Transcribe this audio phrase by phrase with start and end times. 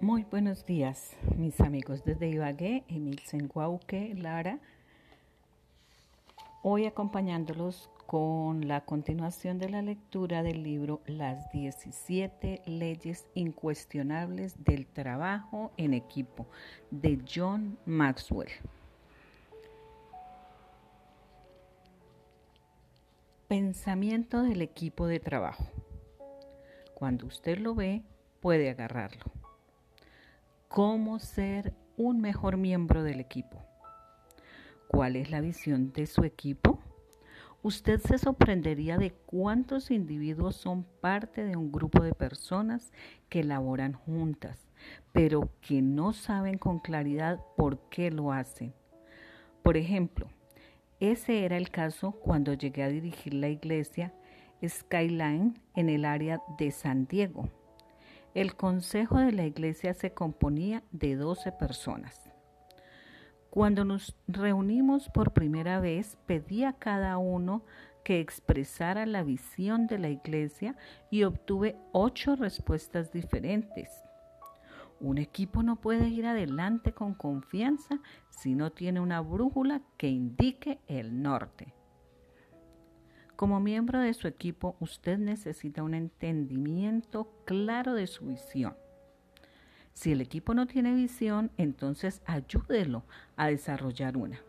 [0.00, 4.60] Muy buenos días, mis amigos desde Ibagué, Emil Senguauque, Lara.
[6.62, 14.86] Hoy acompañándolos con la continuación de la lectura del libro Las 17 leyes incuestionables del
[14.86, 16.46] trabajo en equipo
[16.92, 18.52] de John Maxwell.
[23.48, 25.64] Pensamiento del equipo de trabajo.
[26.94, 28.04] Cuando usted lo ve,
[28.40, 29.37] puede agarrarlo
[30.68, 33.58] cómo ser un mejor miembro del equipo.
[34.86, 36.78] ¿Cuál es la visión de su equipo?
[37.62, 42.92] Usted se sorprendería de cuántos individuos son parte de un grupo de personas
[43.28, 44.68] que laboran juntas,
[45.12, 48.72] pero que no saben con claridad por qué lo hacen.
[49.62, 50.28] Por ejemplo,
[51.00, 54.12] ese era el caso cuando llegué a dirigir la iglesia
[54.66, 57.48] Skyline en el área de San Diego.
[58.34, 62.30] El consejo de la iglesia se componía de 12 personas.
[63.48, 67.64] Cuando nos reunimos por primera vez, pedí a cada uno
[68.04, 70.76] que expresara la visión de la iglesia
[71.10, 73.88] y obtuve ocho respuestas diferentes.
[75.00, 80.80] Un equipo no puede ir adelante con confianza si no tiene una brújula que indique
[80.86, 81.77] el norte.
[83.38, 88.76] Como miembro de su equipo, usted necesita un entendimiento claro de su visión.
[89.92, 93.04] Si el equipo no tiene visión, entonces ayúdelo
[93.36, 94.40] a desarrollar una.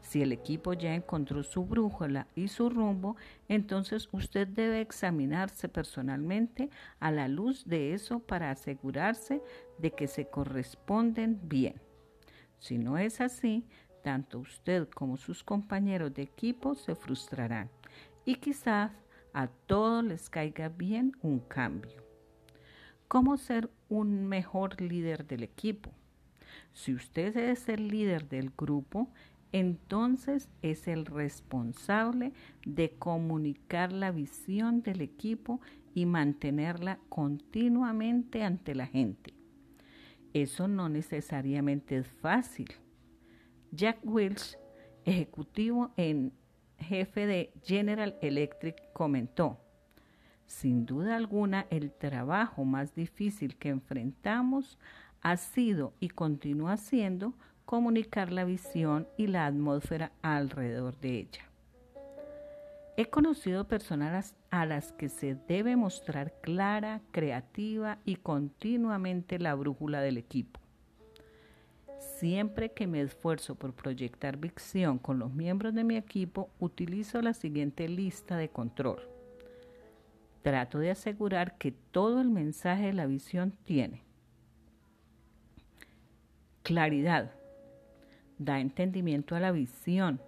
[0.00, 3.14] Si el equipo ya encontró su brújula y su rumbo,
[3.48, 9.40] entonces usted debe examinarse personalmente a la luz de eso para asegurarse
[9.78, 11.80] de que se corresponden bien.
[12.58, 13.64] Si no es así,
[14.02, 17.70] tanto usted como sus compañeros de equipo se frustrarán
[18.26, 18.92] y quizás
[19.32, 22.04] a todos les caiga bien un cambio.
[23.08, 25.92] ¿Cómo ser un mejor líder del equipo?
[26.72, 29.08] Si usted es el líder del grupo,
[29.52, 32.32] entonces es el responsable
[32.66, 35.60] de comunicar la visión del equipo
[35.94, 39.34] y mantenerla continuamente ante la gente.
[40.34, 42.68] Eso no necesariamente es fácil.
[43.70, 44.58] Jack Welch,
[45.04, 46.32] ejecutivo en
[46.78, 49.58] jefe de General Electric, comentó,
[50.46, 54.78] sin duda alguna el trabajo más difícil que enfrentamos
[55.22, 57.34] ha sido y continúa siendo
[57.64, 61.46] comunicar la visión y la atmósfera alrededor de ella.
[62.96, 70.00] He conocido personas a las que se debe mostrar clara, creativa y continuamente la brújula
[70.00, 70.60] del equipo.
[72.18, 77.34] Siempre que me esfuerzo por proyectar visión con los miembros de mi equipo, utilizo la
[77.34, 79.02] siguiente lista de control.
[80.40, 84.02] Trato de asegurar que todo el mensaje de la visión tiene
[86.62, 87.32] claridad,
[88.38, 90.20] da entendimiento a la visión,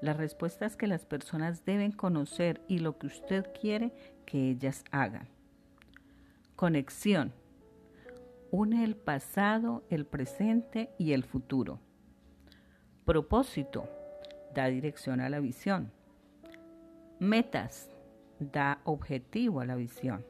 [0.00, 3.92] las respuestas que las personas deben conocer y lo que usted quiere
[4.26, 5.28] que ellas hagan.
[6.56, 7.32] Conexión
[8.52, 11.80] une el pasado, el presente y el futuro.
[13.06, 13.88] Propósito,
[14.54, 15.90] da dirección a la visión.
[17.18, 17.88] Metas,
[18.38, 20.22] da objetivo a la visión.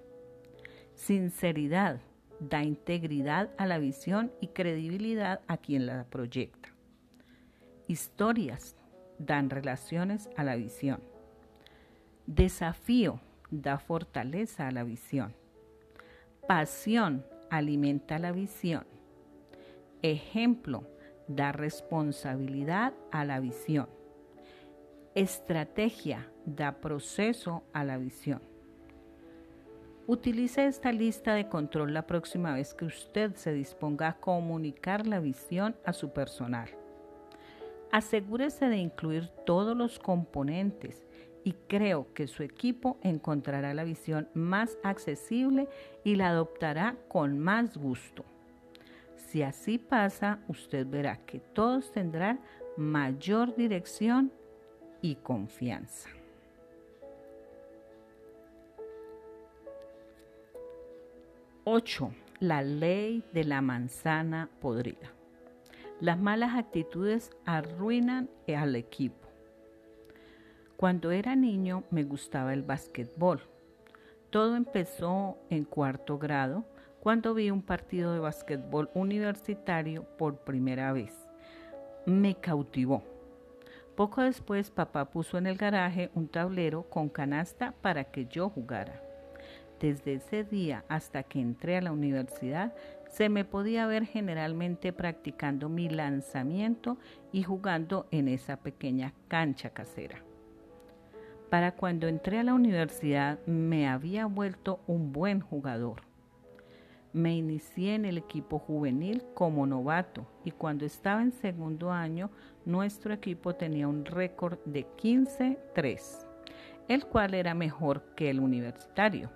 [0.94, 2.00] Sinceridad,
[2.38, 6.68] da integridad a la visión y credibilidad a quien la proyecta.
[7.88, 8.76] Historias,
[9.18, 11.00] dan relaciones a la visión.
[12.26, 13.18] Desafío,
[13.50, 15.34] da fortaleza a la visión.
[16.46, 18.86] Pasión, alimenta la visión.
[20.00, 20.84] Ejemplo,
[21.28, 23.88] da responsabilidad a la visión.
[25.14, 28.40] Estrategia, da proceso a la visión.
[30.06, 35.20] Utilice esta lista de control la próxima vez que usted se disponga a comunicar la
[35.20, 36.70] visión a su personal.
[37.90, 41.04] Asegúrese de incluir todos los componentes
[41.44, 45.68] y creo que su equipo encontrará la visión más accesible
[46.04, 48.24] y la adoptará con más gusto.
[49.16, 52.40] Si así pasa, usted verá que todos tendrán
[52.76, 54.30] mayor dirección
[55.00, 56.10] y confianza.
[61.64, 65.12] Ocho, La ley de la manzana podrida.
[66.00, 69.31] Las malas actitudes arruinan al equipo.
[70.82, 73.40] Cuando era niño me gustaba el básquetbol.
[74.30, 76.64] Todo empezó en cuarto grado
[76.98, 81.14] cuando vi un partido de básquetbol universitario por primera vez.
[82.04, 83.04] Me cautivó.
[83.94, 89.00] Poco después papá puso en el garaje un tablero con canasta para que yo jugara.
[89.78, 92.74] Desde ese día hasta que entré a la universidad,
[93.08, 96.98] se me podía ver generalmente practicando mi lanzamiento
[97.30, 100.24] y jugando en esa pequeña cancha casera.
[101.52, 106.00] Para cuando entré a la universidad me había vuelto un buen jugador.
[107.12, 112.30] Me inicié en el equipo juvenil como novato y cuando estaba en segundo año
[112.64, 116.26] nuestro equipo tenía un récord de 15-3,
[116.88, 119.30] el cual era mejor que el universitario.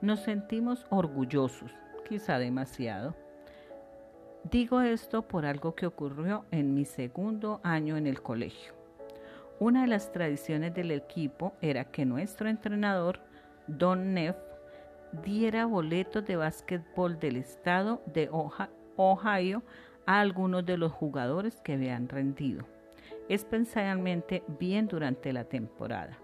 [0.00, 1.70] Nos sentimos orgullosos,
[2.08, 3.14] quizá demasiado.
[4.50, 8.83] Digo esto por algo que ocurrió en mi segundo año en el colegio.
[9.60, 13.20] Una de las tradiciones del equipo era que nuestro entrenador,
[13.68, 14.36] Don Neff,
[15.24, 18.28] diera boletos de básquetbol del estado de
[18.96, 19.62] Ohio
[20.06, 22.66] a algunos de los jugadores que habían rendido,
[23.28, 26.18] especialmente bien durante la temporada.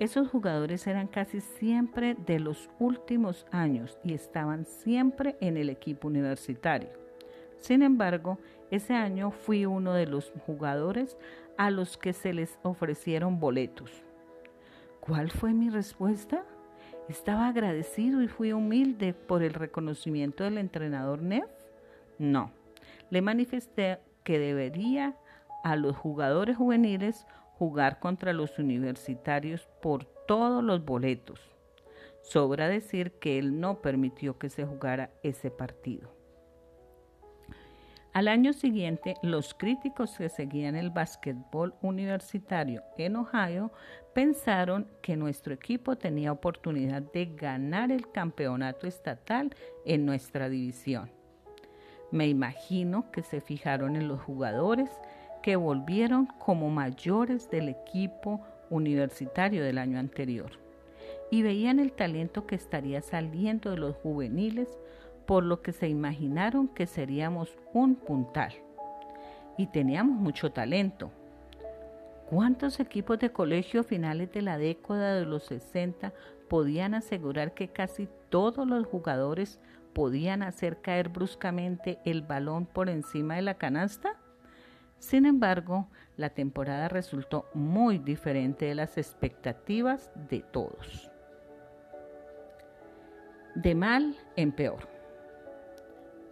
[0.00, 6.08] Esos jugadores eran casi siempre de los últimos años y estaban siempre en el equipo
[6.08, 6.88] universitario.
[7.60, 8.38] Sin embargo,
[8.70, 11.16] ese año fui uno de los jugadores
[11.56, 13.90] a los que se les ofrecieron boletos.
[15.00, 16.44] ¿Cuál fue mi respuesta?
[17.08, 21.50] ¿Estaba agradecido y fui humilde por el reconocimiento del entrenador Neff?
[22.18, 22.52] No.
[23.10, 25.16] Le manifesté que debería
[25.64, 27.26] a los jugadores juveniles
[27.58, 31.40] jugar contra los universitarios por todos los boletos.
[32.22, 36.19] Sobra decir que él no permitió que se jugara ese partido.
[38.12, 43.70] Al año siguiente, los críticos que seguían el básquetbol universitario en Ohio
[44.14, 49.54] pensaron que nuestro equipo tenía oportunidad de ganar el campeonato estatal
[49.84, 51.08] en nuestra división.
[52.10, 54.90] Me imagino que se fijaron en los jugadores
[55.40, 58.40] que volvieron como mayores del equipo
[58.70, 60.58] universitario del año anterior
[61.30, 64.79] y veían el talento que estaría saliendo de los juveniles
[65.30, 68.52] por lo que se imaginaron que seríamos un puntal.
[69.56, 71.12] Y teníamos mucho talento.
[72.28, 76.12] ¿Cuántos equipos de colegio finales de la década de los 60
[76.48, 79.60] podían asegurar que casi todos los jugadores
[79.92, 84.18] podían hacer caer bruscamente el balón por encima de la canasta?
[84.98, 85.86] Sin embargo,
[86.16, 91.08] la temporada resultó muy diferente de las expectativas de todos.
[93.54, 94.99] De mal en peor.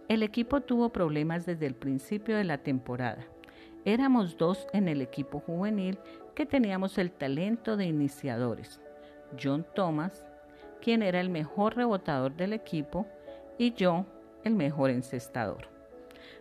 [0.09, 3.27] El equipo tuvo problemas desde el principio de la temporada.
[3.85, 5.99] Éramos dos en el equipo juvenil
[6.33, 8.81] que teníamos el talento de iniciadores.
[9.39, 10.25] John Thomas,
[10.81, 13.05] quien era el mejor rebotador del equipo,
[13.59, 14.07] y yo,
[14.43, 15.67] el mejor encestador.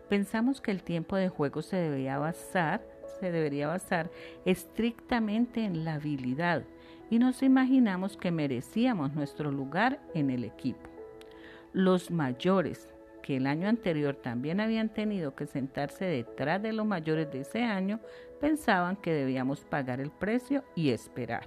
[0.08, 2.80] Pensamos que el tiempo de juego se debería basar,
[3.20, 4.10] se debería basar
[4.46, 6.62] estrictamente en la habilidad
[7.10, 10.88] y nos imaginamos que merecíamos nuestro lugar en el equipo.
[11.74, 12.88] Los mayores,
[13.28, 17.62] que el año anterior también habían tenido que sentarse detrás de los mayores de ese
[17.62, 18.00] año,
[18.40, 21.44] pensaban que debíamos pagar el precio y esperar.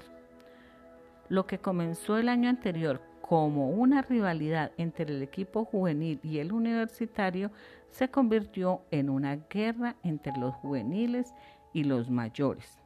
[1.28, 6.52] Lo que comenzó el año anterior como una rivalidad entre el equipo juvenil y el
[6.52, 7.50] universitario
[7.90, 11.34] se convirtió en una guerra entre los juveniles
[11.74, 12.78] y los mayores.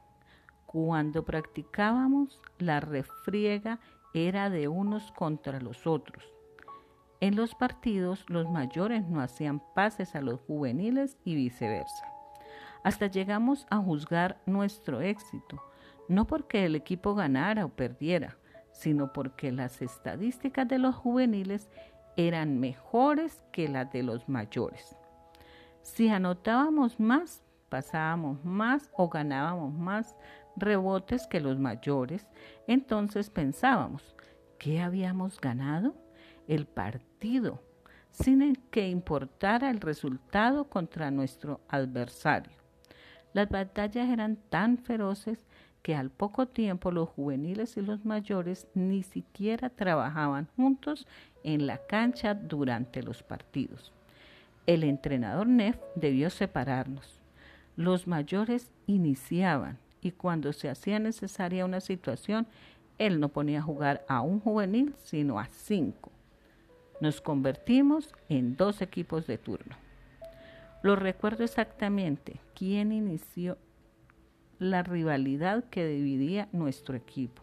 [0.64, 3.78] Cuando practicábamos, la refriega
[4.14, 6.35] era de unos contra los otros
[7.20, 12.06] en los partidos, los mayores no hacían pases a los juveniles y viceversa.
[12.84, 15.62] Hasta llegamos a juzgar nuestro éxito,
[16.08, 18.36] no porque el equipo ganara o perdiera,
[18.70, 21.70] sino porque las estadísticas de los juveniles
[22.16, 24.96] eran mejores que las de los mayores.
[25.82, 30.16] Si anotábamos más, pasábamos más o ganábamos más
[30.56, 32.26] rebotes que los mayores,
[32.66, 34.14] entonces pensábamos,
[34.58, 35.94] ¿qué habíamos ganado?
[36.48, 37.60] El partido,
[38.10, 42.56] sin que importara el resultado contra nuestro adversario.
[43.32, 45.44] Las batallas eran tan feroces
[45.82, 51.06] que al poco tiempo los juveniles y los mayores ni siquiera trabajaban juntos
[51.44, 53.92] en la cancha durante los partidos.
[54.66, 57.20] El entrenador Neff debió separarnos.
[57.76, 62.46] Los mayores iniciaban y cuando se hacía necesaria una situación,
[62.98, 66.10] él no ponía a jugar a un juvenil, sino a cinco
[67.00, 69.76] nos convertimos en dos equipos de turno.
[70.82, 73.58] Lo recuerdo exactamente quién inició
[74.58, 77.42] la rivalidad que dividía nuestro equipo,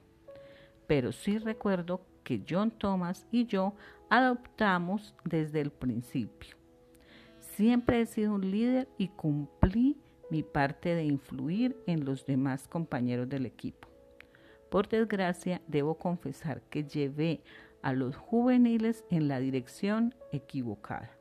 [0.88, 3.74] pero sí recuerdo que John Thomas y yo
[4.10, 6.56] adoptamos desde el principio.
[7.40, 9.98] Siempre he sido un líder y cumplí
[10.32, 13.88] mi parte de influir en los demás compañeros del equipo.
[14.72, 17.42] Por desgracia, debo confesar que llevé
[17.84, 21.12] a los juveniles en la dirección equivocada.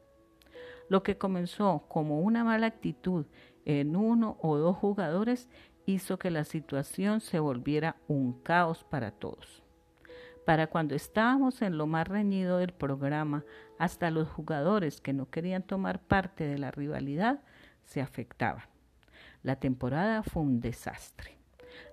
[0.88, 3.26] Lo que comenzó como una mala actitud
[3.64, 5.48] en uno o dos jugadores
[5.86, 9.62] hizo que la situación se volviera un caos para todos.
[10.44, 13.44] Para cuando estábamos en lo más reñido del programa,
[13.78, 17.40] hasta los jugadores que no querían tomar parte de la rivalidad
[17.84, 18.64] se afectaban.
[19.42, 21.36] La temporada fue un desastre.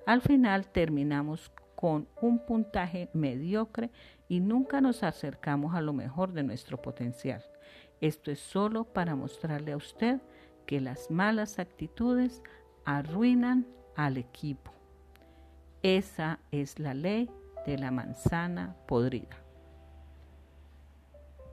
[0.06, 3.90] Al final terminamos con un puntaje mediocre
[4.28, 7.42] y nunca nos acercamos a lo mejor de nuestro potencial.
[8.02, 10.20] Esto es solo para mostrarle a usted
[10.66, 12.44] que las malas actitudes
[12.84, 14.74] arruinan al equipo.
[15.82, 17.32] Esa es la ley
[17.66, 19.49] de la manzana podrida.